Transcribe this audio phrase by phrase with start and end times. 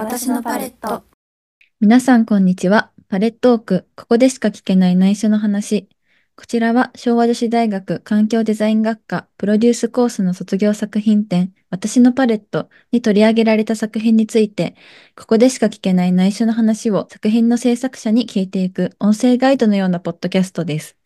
[0.00, 1.04] 私のパレット。
[1.78, 2.90] 皆さん、こんにちは。
[3.10, 5.90] パレットーク、ここでしか聞けない内緒の話。
[6.36, 14.74] こちらは昭和女子大学環境デザイン学科プロデュースコースの卒業作品展、私のパレットに取り上げられた作品について、
[15.18, 20.96] ここでしか聞けない内緒の話を作品の制作者に聞いていく音声ガイドのようなポッドキャストです。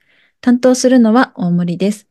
[0.40, 2.06] 担当するのは大森です。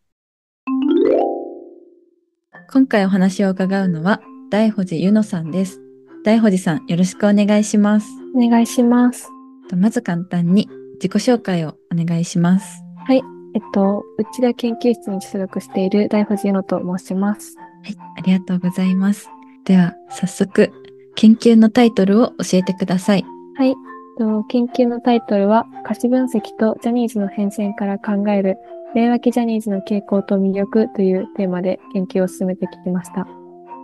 [2.73, 5.82] 今回お話を伺うのは、大保寺ゆのさんです。
[6.23, 8.07] 大保寺さん、よろしくお願いします。
[8.33, 9.29] お願いします。
[9.69, 12.81] とまず簡単に自己紹介をお願いします。
[13.05, 13.21] はい。
[13.53, 17.57] えっと、内田研究室に所属している大藤ゆのと申します。
[17.57, 19.29] はい、ありがとうございます。
[19.65, 20.71] では、早速、
[21.15, 23.25] 研究のタイトルを教えてください。
[23.57, 23.69] はい。
[23.69, 23.75] えっ
[24.17, 28.57] と研究のタイトルは、可視分析とジャニーズの変遷から考える、
[28.95, 33.21] 令和期ジャニーズの傾向と魅力というテーマで研究を進めてきました。
[33.25, 33.27] は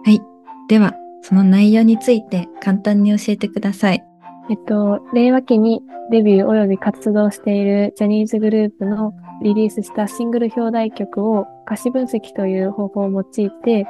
[0.07, 0.21] い。
[0.69, 4.03] では、その内容について簡単に教えてください。
[4.49, 13.23] えっと、令和期にデビュー及び活動しているジャニーズグループのリリースしたシングル表題曲を可視分析という方法を用い
[13.63, 13.85] て、えっ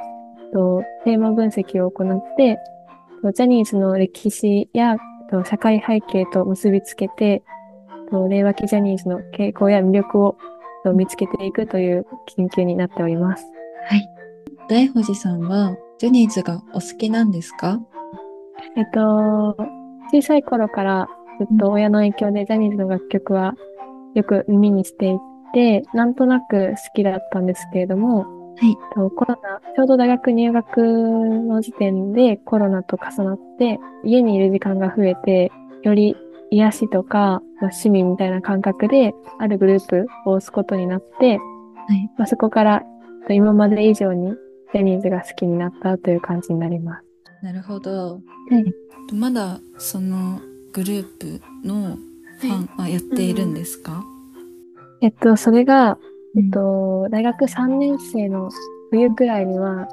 [0.52, 2.56] とテーマ分析を行って、えっ
[3.22, 4.98] とジャニーズの歴史やえっ
[5.30, 10.36] と社会背景と結びつけて、えっと令和期ジャニーズの傾向や魅力を
[10.84, 13.46] えっと見つけていくという研究になっております。
[13.88, 14.06] はい。
[14.68, 17.78] 大保寺さんは、ジャニーズがお好きなんですか？
[18.74, 19.54] えっと、
[20.10, 23.52] 小さい頃からずっと親の影響でジャニーズの楽曲は
[24.14, 25.18] よく耳にしてい
[25.52, 28.74] て、なんとなく好きだったんですけれども、はい。
[28.94, 36.16] とコロナ、ちょうど大学入学の時点でコロナと重なって、家にいる時間が増えて、より
[36.50, 42.10] 癒しとか、まあ趣味みたいな感覚で、あるグループを押すことになって、はい。
[42.16, 42.84] まあ、そこから
[43.26, 44.34] と今まで以上に
[44.72, 47.04] ジャニーズが好きになったという感じになります。
[47.42, 48.14] なるほど。
[48.14, 48.20] は
[48.58, 49.14] い。
[49.14, 50.40] まだその
[50.72, 51.96] グループの
[52.40, 54.02] ファンはやっているんですか、
[55.02, 55.98] えっと、それが、
[56.34, 58.50] うんえっと、大学3年生の
[58.90, 59.88] 冬くらいには、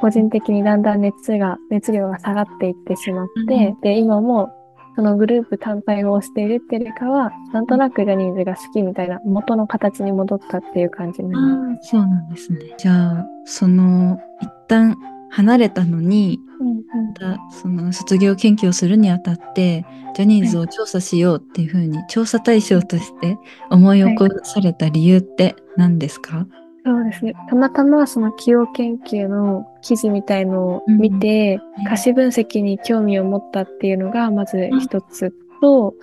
[0.00, 4.50] 個人的にだんだん熱が、熱量が下がっていってしまって、うんで、今も、
[4.96, 11.96] そのグループ単体を推しているっていうよりかは、なんとなくジャニーズが好きみたいな元の形に戻ったっていう感じになります。
[11.96, 12.58] ああ、そうなんですね。
[12.78, 14.96] じゃあ、その、一旦
[15.30, 23.38] 離れたのに、うんうんまたその卒業研究をするにあたって、ジャニーズを調査しようっていうふうに、調査対象として
[23.70, 26.46] 思い起こされた理由って何ですか、
[26.86, 27.34] そうですね。
[27.48, 35.94] たまたまその起用研究の記事みたいのを見て、うん可視分析に興味を持ったっていうのがまず一つと、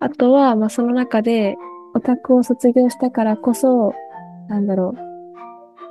[0.00, 1.56] あとは、まあその中で
[1.94, 3.92] オタクを卒業したからこそ、
[4.48, 4.94] なんだろ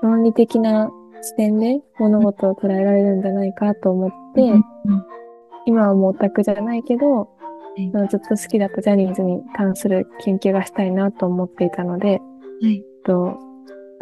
[0.01, 0.89] う、論理的な
[1.21, 4.63] 視点で物事を捉えられるんじゃないかと思って、うん
[5.65, 7.29] 今はもうオタクじゃないけど、
[7.77, 7.89] い。
[7.91, 12.19] そのずっと好きだったジャニーズに関する研究がしたいなと思っていたので、
[12.61, 12.77] はい。
[12.77, 13.37] えっと、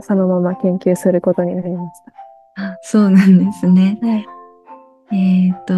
[0.01, 2.01] そのまま研究することになりまし
[2.55, 2.63] た。
[2.63, 3.97] あそうなんですね。
[4.01, 5.17] はい。
[5.17, 5.73] えっ、と、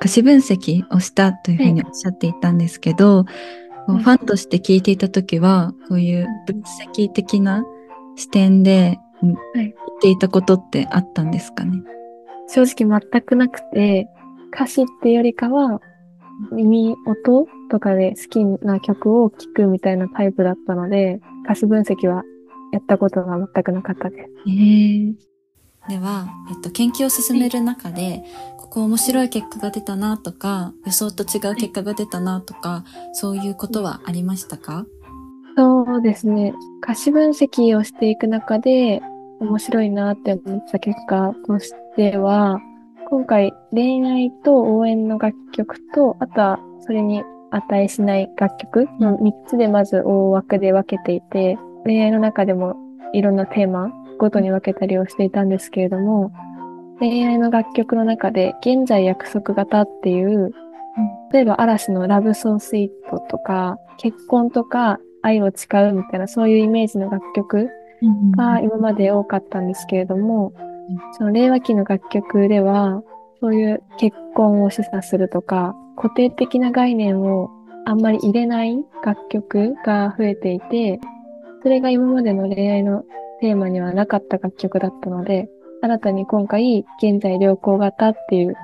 [0.00, 3.26] 可視分析をしたというふうにおっしゃっていたんですけど、はい
[3.86, 6.62] ファンとして聞いていたときは、こういう分
[6.94, 7.64] 析的な
[8.14, 9.36] 視点で、言っ
[10.00, 11.82] ていたことってあったんですかね？
[12.46, 14.08] 正直全くなくて、
[14.54, 15.80] 歌詞ってよりかは、
[16.52, 22.22] 耳音とかで好きな曲を聴くみたいなタイプだったので、歌詞分析は
[22.72, 24.30] やったことが全くなかったです。
[24.46, 25.14] えー
[25.88, 28.22] では、えっと、研究を進める中で、
[28.58, 34.84] ここ面白い結果が出たなとか、予想と違う結果が出たなとか、そういうことはありましたか？
[35.56, 36.52] そうですね。
[36.84, 39.00] 歌詞分析をしていく中で
[39.40, 42.60] 面白いなって思った結果としては、
[43.08, 52.76] 今回恋愛と応援の楽曲と、あとはそれに値しない楽曲の3つでまず大枠で分けていて、恋愛の中でも
[53.12, 56.30] いろんなテーマごとに分けたりをしていたんですけれども、
[56.98, 60.52] 恋愛の楽曲の中で現在約束型っていう、
[61.32, 67.70] 例えば嵐のラブソースイートとか、結婚とか愛を誓うみたいなそういうイメージの楽曲
[68.36, 70.52] が今まで多かったんですけれども、
[71.12, 73.02] その令和期の楽曲では、
[73.40, 77.50] そういう結婚を示唆するとか、固定的な概念を
[77.86, 81.00] あんまり入れない楽曲が増えていて、
[81.62, 83.04] それが今までの恋愛の
[83.40, 85.48] テーマにはなかった楽曲だったので、
[85.82, 88.54] 新たに今回、現在良好型っていう、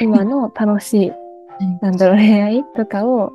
[0.00, 1.12] 今の楽しい、
[1.82, 3.32] なんだろう、恋愛とかを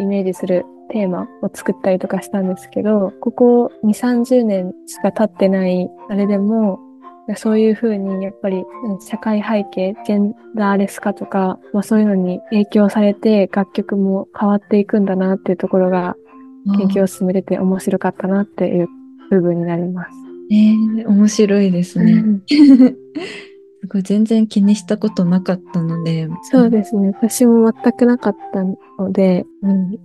[0.00, 6.78] イメージするテーマを作ったりとかしたんですけど、ここ2、30年しか経ってないあれでも、
[7.36, 8.64] そういうふうに、やっぱり
[9.00, 16.14] 社会背景、ジェンダーレス化とか、まあそういうのに影響されて楽曲も変わっていくんだなっていうところが、
[16.66, 18.88] 研究を進めてて面白かったなっていう
[19.30, 20.10] 部分になります。
[20.50, 22.22] えー、面白いですね。
[23.80, 26.28] すごい全然気にしたことなかったので。
[26.50, 27.08] そうですね。
[27.08, 29.98] 私も全くなかったので、うん、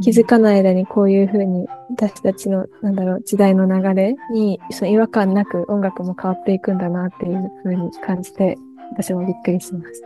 [0.00, 8.56] 気づかない間にこういうふうに私たちの、なんだろう、時代の流れにその違和感なく音楽も変わっていくんだなっていうふうに感じて、
[8.92, 10.00] 私もびっくりしまし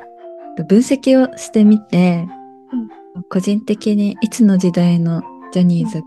[0.56, 0.65] た。
[0.65, 2.26] 分析をしてみて、
[3.15, 6.04] うん、個人的にいつの時代のジャニーズが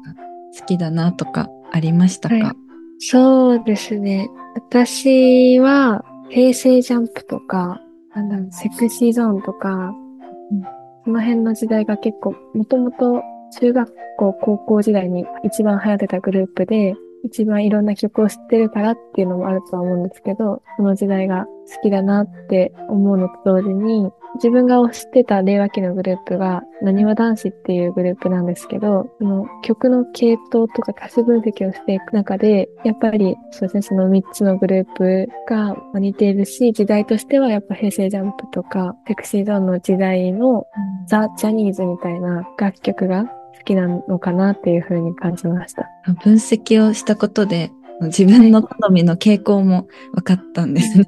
[0.59, 2.53] 好きだなとかありましたか、はい、
[2.99, 4.27] そうですね。
[4.55, 7.81] 私は平成ジャンプとか、
[8.15, 10.61] なんだろう、セクシーゾーンとか、うん、
[11.03, 13.21] その辺の時代が結構、もともと
[13.59, 16.95] 中学校、高校時代に一番流行ってたグループで、
[17.25, 40.67] 一番いろんな曲を知ってるからっていうのもあるとは思うんですけど、その時代が好きだなって思うのと同時に、自分が知ってた令和期のグループが、なにわ男子っていうグループなんですけど、その曲の系統とか歌詞分析をしていく中で、やっぱりそうですね、その3つのグループが似ているし、時代としてはやっぱ平成ジャンプとか、セクシーゾーンの時代の
[41.07, 43.25] ザ・ジャニーズみたいな楽曲が
[43.65, 45.89] きなのかなっていうふうに感じました。
[46.23, 47.71] 分析をしたことで、
[48.01, 51.07] 自分の好みの傾向も分かったんですね。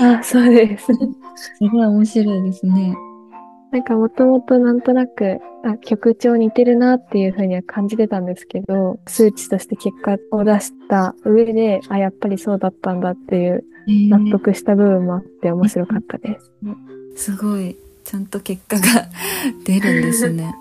[0.00, 0.86] あ、そうです。
[0.86, 0.92] す
[1.60, 2.94] ごい面白いですね。
[3.70, 16.52] なんかもともとなんとなくあ曲調似てるなっていうふうには感じてたんですけど、数値として結果を出した上で、あ、やっぱりそうだったんだっていう納得した部分もあって面白かったです。
[16.64, 18.82] えー、すごい、ちゃんと結果が
[19.64, 20.54] 出るんですね。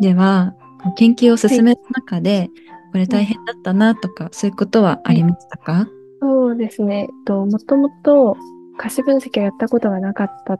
[0.00, 0.54] では、
[0.92, 2.50] 研究を進める中で、はい、
[2.92, 5.86] これ大変だったなとか、そういうことはありましたか、はい、
[6.20, 7.08] そうですね。
[7.26, 8.36] ともともと
[8.78, 10.58] 歌詞分析をやったことがなかった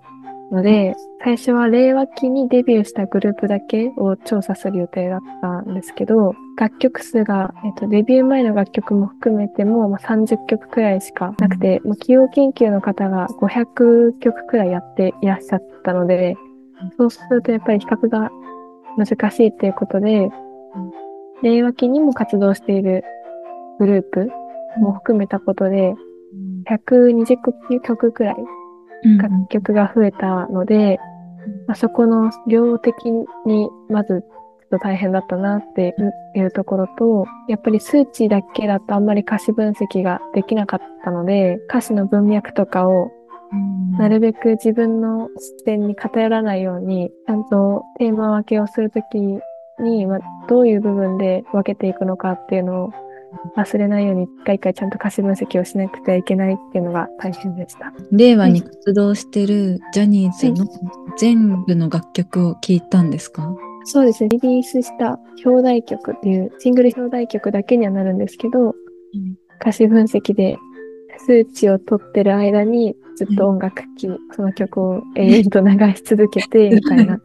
[0.51, 16.37] ので、最初は令和期にデビューしたグループだけを調査する予定だったんですけど、楽曲数が、えっと、デビュー前の楽曲も含めても、まあ、30曲くらいしかなくて、うん、企業研究の方が500曲くらいやっていらっしゃったので、
[16.97, 18.31] そうするとやっぱり比較が
[18.97, 20.31] 難しいっていうことで、
[21.43, 23.05] 令和期にも活動している
[23.79, 24.31] グループ
[24.79, 25.95] も含めたことで、
[26.69, 28.37] 120曲くらい
[29.19, 30.99] 楽曲が増えたので、
[31.67, 32.95] まあ、そこの量的
[33.47, 35.95] にまずちょっと大変だったなって
[36.35, 43.11] いうところと、やっぱり数値だけだとあんまり歌詞分析ができなかったので、歌詞の文脈とかを
[43.99, 49.19] なるべく自分の視点に偏らないように、ちゃんとテーマ分けをするとき
[49.83, 52.93] に、まあ、どういう部分で分けていくのかっていうのを
[53.57, 57.93] 忘れないように一回一回ちゃんと歌詞分析をしなくてはいけないっていうのが大変でした。
[58.13, 60.67] 令和に活動してるジャニーズの
[61.19, 64.29] 全部の楽曲を聴いたんですか、はい、そうですね。
[64.31, 68.75] リリースした表題曲っていうシングル表題曲だけにはなるんですけど、うん、
[69.61, 70.59] 歌詞分析で
[71.27, 77.21] 数値を取ってる間にずっと音楽聴き、うん、その曲を永遠と流し続けて、みたいな、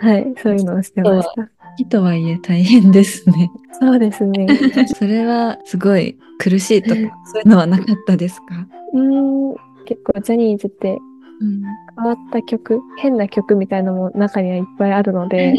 [0.00, 1.48] はい、そういうのをしてました。
[1.76, 3.50] きとはいえ大変ですね。
[3.80, 4.46] そうですね。
[4.94, 6.94] それはすごい苦しいとか、
[7.24, 8.66] そういうのはなかったですか？
[8.92, 9.54] うん、
[9.84, 10.98] 結構ジャニーズって
[11.96, 15.54] 変わった曲、変な曲みたいなのも中にはいっぱいあるので、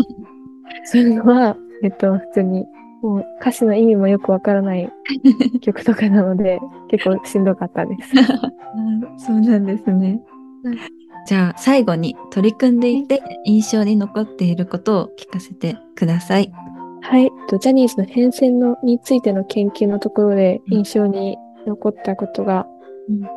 [0.86, 2.66] そういうのは、えっと、普通に
[3.06, 4.92] もう歌詞の意味もよくわからない
[5.62, 8.12] 曲とかなので、結構しんどかったです。
[9.18, 10.24] そうなんですね。
[11.28, 16.52] じゃあ最後に取り組んでいて印象に残っていることを聞かせてください。
[17.02, 17.30] はい。
[17.60, 22.66] ジャニーズの変遷のについての研究のところで印象に残ったことが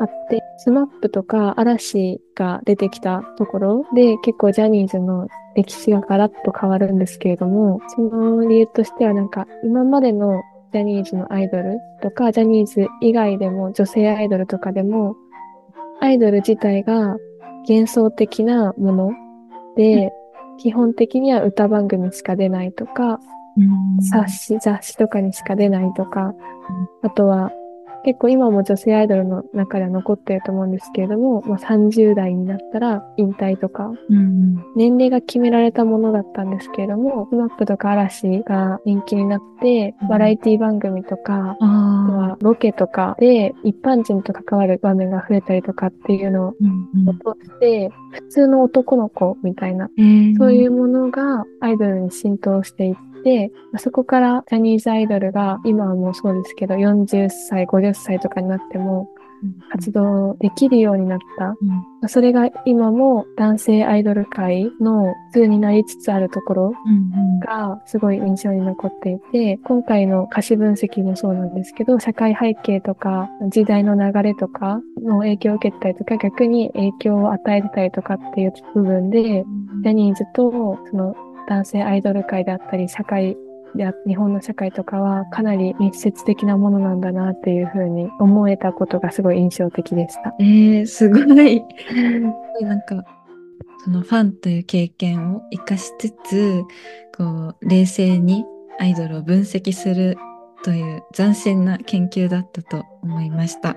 [0.00, 15.16] あって、スマップとか嵐が出てきたところで結構ジャニーズの歴史がガラッと変わるんですけれども、その理由としてはなんか今までのジャニーズのアイドルとか、ジャニーズ以外でも女性アイドルとかでも、
[16.00, 17.16] アイドル自体が
[17.68, 19.12] 幻想的なもの
[19.76, 20.12] で、
[20.58, 23.20] 基本的には歌番組しか出ないとか、
[24.00, 26.34] 冊子、雑誌とかにしか出ないとか、
[27.02, 27.50] あとは
[28.08, 49.90] 結構今も女性アイドルの中では残ってると思うんですけれども、まあ、30代になったら引退とか、うん、年齢が決められたものだったんですけれども、スマップとか嵐が人気になって、バラエティ番組とか、あとはロケとかで一般人と関わる場面が増えたりとかっていうのを通して、普通の男の子みたいな、
[50.38, 59.08] そういうものがアイドルに浸透していって、で、そこからジャニーズアイドルが、今はもうそうですけど、40歳、50歳とかになっても、
[59.70, 61.54] 活動できるようになった。
[62.02, 62.08] うん。
[62.08, 79.44] それが今も男性アイドル界の普通になりつつあるところうんがすごい印象に残っていて、今回の歌詞分析もそうなんですけど、社会背景とか時代の流れとかの影響を受けたりとか、逆に影響を与えてたりとかっていう部分で、
[79.82, 81.14] ジャニーズとその
[81.48, 83.36] 男性アイドル界であったり、社会
[83.74, 90.34] であ日本の社会とかはかなり密接的なものなんだなっていうふうに思えたことがすごい印象的でした。
[90.40, 91.62] えー、すごい。
[92.60, 93.04] なんか、
[93.84, 96.62] そのファンという経験を生かしつつ、
[97.16, 98.44] こう、冷静に
[98.78, 100.16] アイドルを分析する
[100.64, 103.76] という斬新な研究だったと思いました。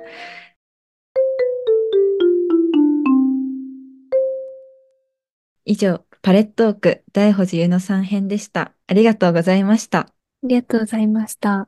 [5.64, 8.74] 以上、パレットーク大保寺ゆのさん編でした。
[8.88, 10.14] ありがとうございました。
[10.44, 11.68] ありがとうございました。